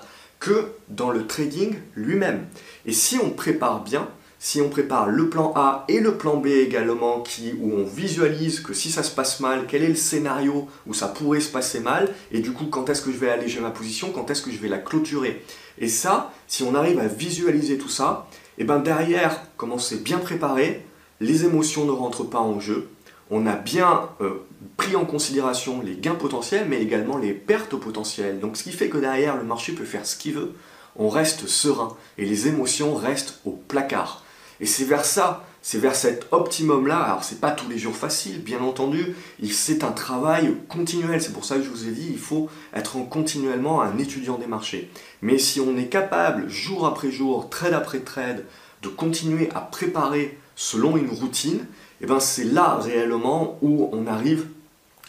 que 0.40 0.72
dans 0.88 1.10
le 1.10 1.26
trading 1.26 1.76
lui-même. 1.94 2.46
Et 2.86 2.92
si 2.92 3.18
on 3.22 3.30
prépare 3.30 3.84
bien, 3.84 4.08
si 4.38 4.60
on 4.60 4.68
prépare 4.68 5.08
le 5.08 5.28
plan 5.30 5.52
A 5.56 5.84
et 5.88 6.00
le 6.00 6.16
plan 6.16 6.36
B 6.36 6.46
également, 6.46 7.24
où 7.60 7.72
on 7.72 7.84
visualise 7.84 8.60
que 8.60 8.74
si 8.74 8.90
ça 8.90 9.02
se 9.02 9.10
passe 9.10 9.40
mal, 9.40 9.64
quel 9.66 9.82
est 9.82 9.88
le 9.88 9.94
scénario 9.94 10.68
où 10.86 10.94
ça 10.94 11.08
pourrait 11.08 11.40
se 11.40 11.50
passer 11.50 11.80
mal, 11.80 12.12
et 12.32 12.40
du 12.40 12.52
coup 12.52 12.66
quand 12.66 12.88
est-ce 12.90 13.02
que 13.02 13.12
je 13.12 13.16
vais 13.16 13.30
alléger 13.30 13.60
ma 13.60 13.70
position, 13.70 14.10
quand 14.12 14.30
est-ce 14.30 14.42
que 14.42 14.50
je 14.50 14.58
vais 14.58 14.68
la 14.68 14.78
clôturer. 14.78 15.42
Et 15.78 15.88
ça, 15.88 16.32
si 16.46 16.62
on 16.62 16.74
arrive 16.74 16.98
à 16.98 17.06
visualiser 17.06 17.78
tout 17.78 17.88
ça, 17.88 18.28
et 18.58 18.64
bien 18.64 18.78
derrière, 18.78 19.42
comme 19.56 19.72
on 19.72 19.78
s'est 19.78 19.98
bien 19.98 20.18
préparé, 20.18 20.84
les 21.20 21.44
émotions 21.44 21.84
ne 21.84 21.90
rentrent 21.90 22.24
pas 22.24 22.40
en 22.40 22.60
jeu, 22.60 22.88
on 23.30 23.46
a 23.46 23.56
bien 23.56 24.08
euh, 24.20 24.46
pris 24.76 24.94
en 24.96 25.04
considération 25.04 25.82
les 25.82 25.96
gains 25.96 26.14
potentiels, 26.14 26.66
mais 26.68 26.80
également 26.80 27.18
les 27.18 27.32
pertes 27.32 27.74
potentielles. 27.74 28.38
Donc 28.38 28.56
ce 28.56 28.62
qui 28.62 28.72
fait 28.72 28.88
que 28.88 28.98
derrière, 28.98 29.36
le 29.36 29.42
marché 29.42 29.72
peut 29.72 29.84
faire 29.84 30.06
ce 30.06 30.16
qu'il 30.16 30.34
veut, 30.34 30.52
on 30.94 31.08
reste 31.08 31.46
serein, 31.46 31.96
et 32.18 32.24
les 32.24 32.48
émotions 32.48 32.94
restent 32.94 33.40
au 33.44 33.50
placard. 33.50 34.24
Et 34.60 34.66
c'est 34.66 34.84
vers 34.84 35.04
ça, 35.04 35.44
c'est 35.62 35.78
vers 35.78 35.96
cet 35.96 36.28
optimum-là. 36.30 36.98
Alors, 36.98 37.24
c'est 37.24 37.40
pas 37.40 37.50
tous 37.50 37.68
les 37.68 37.78
jours 37.78 37.96
facile, 37.96 38.40
bien 38.40 38.60
entendu. 38.60 39.14
C'est 39.50 39.84
un 39.84 39.92
travail 39.92 40.54
continuel. 40.68 41.20
C'est 41.20 41.32
pour 41.32 41.44
ça 41.44 41.56
que 41.56 41.62
je 41.62 41.68
vous 41.68 41.88
ai 41.88 41.90
dit, 41.90 42.08
il 42.10 42.18
faut 42.18 42.48
être 42.74 42.96
continuellement 43.08 43.82
un 43.82 43.98
étudiant 43.98 44.38
des 44.38 44.46
marchés. 44.46 44.90
Mais 45.22 45.38
si 45.38 45.60
on 45.60 45.76
est 45.76 45.88
capable, 45.88 46.48
jour 46.48 46.86
après 46.86 47.10
jour, 47.10 47.50
trade 47.50 47.74
après 47.74 48.00
trade, 48.00 48.44
de 48.82 48.88
continuer 48.88 49.48
à 49.54 49.60
préparer 49.60 50.38
selon 50.54 50.96
une 50.96 51.10
routine, 51.10 51.66
et 52.00 52.04
eh 52.04 52.06
ben 52.06 52.20
c'est 52.20 52.44
là 52.44 52.76
réellement 52.76 53.58
où 53.62 53.88
on 53.92 54.06
arrive 54.06 54.46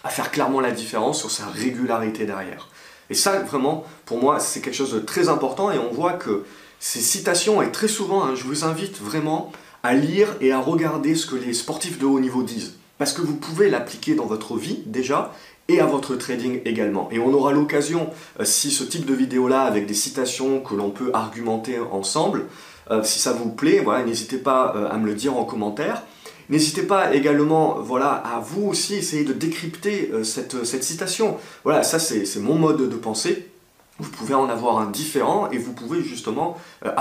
à 0.04 0.10
faire 0.10 0.32
clairement 0.32 0.62
la 0.62 0.72
différence 0.72 1.20
sur 1.20 1.32
sa 1.32 1.46
régularité 1.48 2.26
derrière. 2.26 2.70
Et 3.10 3.14
ça, 3.14 3.40
vraiment, 3.40 3.86
pour 4.06 4.22
moi, 4.22 4.40
c'est 4.40 4.62
quelque 4.62 4.76
chose 4.76 4.94
de 4.94 5.00
très 5.00 5.30
important 5.30 5.72
et 5.72 5.78
on 5.78 5.92
voit 5.92 6.14
que 6.14 6.46
ces 6.80 7.00
citations, 7.00 7.62
et 7.62 7.72
très 7.72 7.88
souvent, 7.88 8.24
hein, 8.24 8.36
je 8.36 8.44
vous 8.44 8.64
invite 8.64 9.02
vraiment 9.02 9.52
à 9.84 9.94
lire 9.94 10.36
et 10.42 10.52
à 10.52 10.60
regarder 10.60 11.16
ce 11.16 11.26
que 11.26 11.36
les 11.36 11.54
sportifs 11.54 12.00
de 12.00 12.06
haut 12.06 12.20
niveau 12.20 12.44
disent. 12.44 12.74
Parce 12.98 13.14
que 13.14 13.22
vous 13.22 13.36
pouvez 13.36 13.70
l'appliquer 13.70 14.16
dans 14.16 14.26
votre 14.26 14.58
vie 14.58 14.80
déjà 14.86 15.34
et 15.68 15.80
à 15.80 15.86
votre 15.86 16.16
trading 16.16 16.62
également. 16.66 17.10
Et 17.12 17.20
on 17.20 17.34
aura 17.34 17.52
l'occasion, 17.52 18.10
euh, 18.40 18.46
si 18.46 18.72
ce 18.72 18.84
type 18.84 19.06
de 19.06 19.14
vidéo-là, 19.14 19.62
avec 19.62 19.86
des 19.86 19.94
citations 19.94 20.62
que 20.62 20.76
l'on 20.76 20.90
peut 20.90 21.12
argumenter 21.14 21.80
ensemble, 21.80 22.46
euh, 22.90 23.04
si 23.04 23.20
ça 23.20 23.34
vous 23.34 23.50
plaît, 23.50 23.84
n'hésitez 24.06 24.38
pas 24.38 24.74
euh, 24.76 24.90
à 24.90 24.98
me 24.98 25.06
le 25.06 25.14
dire 25.14 25.36
en 25.36 25.44
commentaire. 25.44 26.04
N'hésitez 26.50 26.84
pas 26.84 27.14
également 27.14 27.76
voilà, 27.82 28.12
à 28.12 28.40
vous 28.40 28.68
aussi 28.68 28.96
essayer 28.96 29.26
de 29.26 29.34
décrypter 29.34 30.10
cette, 30.24 30.64
cette 30.64 30.84
citation. 30.86 31.36
Voilà, 31.66 31.84
ça 31.84 32.00
c'est 32.00 32.40
mon 32.40 32.56
mode 32.56 32.90
de 32.90 32.96
pensée 32.96 33.50
vous 34.00 34.10
pouvez 34.12 34.36
en 34.36 34.50
avoir 34.50 34.78
un 34.80 34.90
différent 34.90 35.50
et 35.52 35.58
vous 35.58 35.74
pouvez 35.74 36.04
justement 36.04 36.58
euh, 36.86 36.92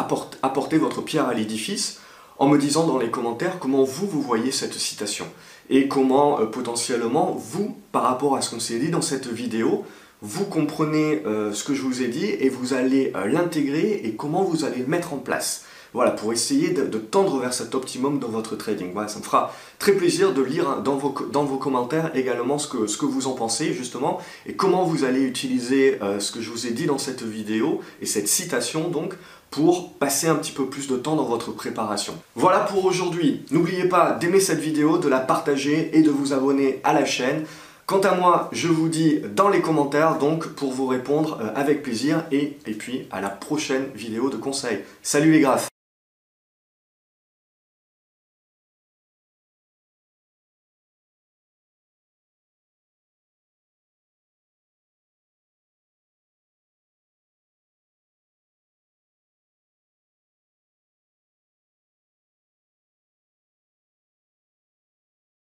apporter, 0.43 0.79
votre 0.79 1.03
pierre 1.03 1.29
à 1.29 1.35
l'édifice 1.35 2.01
en 2.39 2.49
me 2.49 2.59
disant 2.59 2.87
dans 2.87 2.99
les 2.99 3.11
commentaires 3.11 3.59
comment 3.59 3.85
vous, 3.85 4.07
vous 4.07 4.23
voyez 4.23 4.53
cette 4.53 4.75
citation 4.75 5.27
et 5.69 5.89
comment 5.89 6.41
euh, 6.41 6.47
potentiellement 6.47 7.33
vous, 7.33 7.77
par 7.93 8.03
rapport 8.03 8.37
à 8.37 8.43
ce 8.43 8.51
qu'on 8.51 8.61
s'est 8.61 8.79
dit 8.79 8.91
dans 8.91 9.03
cette 9.03 9.27
vidéo, 9.27 9.85
vous 10.23 10.47
comprenez 10.47 11.23
euh, 11.27 11.53
ce 11.53 11.65
que 11.65 11.75
je 11.75 11.83
vous 11.83 12.03
ai 12.03 12.09
dit 12.09 12.25
et 12.25 12.49
vous 12.49 12.73
allez 12.73 13.13
l'intégrer 13.27 14.01
et 14.05 14.15
comment 14.15 14.43
vous 14.43 14.65
allez 14.65 14.79
le 14.79 14.87
mettre 14.87 15.13
en 15.13 15.19
place. 15.19 15.66
Voilà, 15.97 16.11
pour 16.11 16.31
essayer 16.31 16.73
de, 16.73 16.99
tendre 16.99 17.39
vers 17.39 17.55
cet 17.55 17.75
optimum 17.75 18.19
dans 18.19 18.29
votre 18.29 18.55
trading. 18.55 18.93
Voilà, 18.93 19.09
ça 19.09 19.19
me 19.19 19.25
fera 19.25 19.51
très 19.79 19.93
plaisir 19.93 20.35
de 20.35 20.43
lire 20.43 20.83
dans 20.83 20.97
vos, 20.97 21.57
commentaires 21.57 22.11
également 22.15 22.59
ce 22.59 22.69
que, 22.69 22.87
ce 22.87 22.99
que 22.99 23.07
vous 23.07 23.29
en 23.29 23.33
pensez 23.33 23.73
justement 23.73 24.21
et 24.45 24.53
comment 24.53 24.85
vous 24.85 25.05
allez 25.05 25.23
utiliser 25.23 25.99
euh, 26.03 26.21
ce 26.21 26.33
que 26.33 26.43
je 26.43 26.51
vous 26.51 26.67
ai 26.67 26.73
dit 26.73 26.85
dans 26.85 26.99
cette 26.99 27.23
vidéo 27.23 27.81
et 28.03 28.05
cette 28.05 28.29
citation 28.29 28.91
donc 28.91 29.15
pour 29.51 29.95
passer 29.95 30.29
un 30.29 30.35
petit 30.35 30.53
peu 30.53 30.67
plus 30.67 30.87
de 30.87 30.97
temps 30.97 31.17
dans 31.17 31.25
votre 31.25 31.51
préparation. 31.51 32.13
Voilà 32.35 32.59
pour 32.59 32.85
aujourd'hui. 32.85 33.47
N'oubliez 33.51 33.89
pas 33.89 34.11
d'aimer 34.13 34.41
cette 34.41 34.61
vidéo, 34.61 34.99
de 34.99 35.09
la 35.09 35.21
partager 35.21 35.97
et 35.97 36.03
de 36.03 36.11
vous 36.11 36.35
abonner 36.35 36.79
à 36.85 36.93
la 36.93 37.07
chaîne. 37.07 37.47
Quant 37.87 38.01
à 38.01 38.15
moi, 38.15 38.51
je 38.53 38.69
vous 38.69 38.91
dis 38.91 39.23
dans 39.35 39.49
les 39.49 39.63
commentaires 39.63 40.19
donc 40.19 40.47
pour 40.49 40.73
vous 40.73 40.89
répondre 40.89 41.39
euh, 41.41 41.49
avec 41.55 41.83
plaisir 41.83 42.27
et, 42.33 42.59
et 42.67 42.75
puis 42.75 43.07
à 43.11 43.23
la 43.23 43.31
prochaine 43.31 43.87
vidéo 43.95 44.29
de 44.29 44.37
conseil. 44.37 44.81
Salut 45.03 45.33
les 45.33 45.41
graphes 45.41 45.71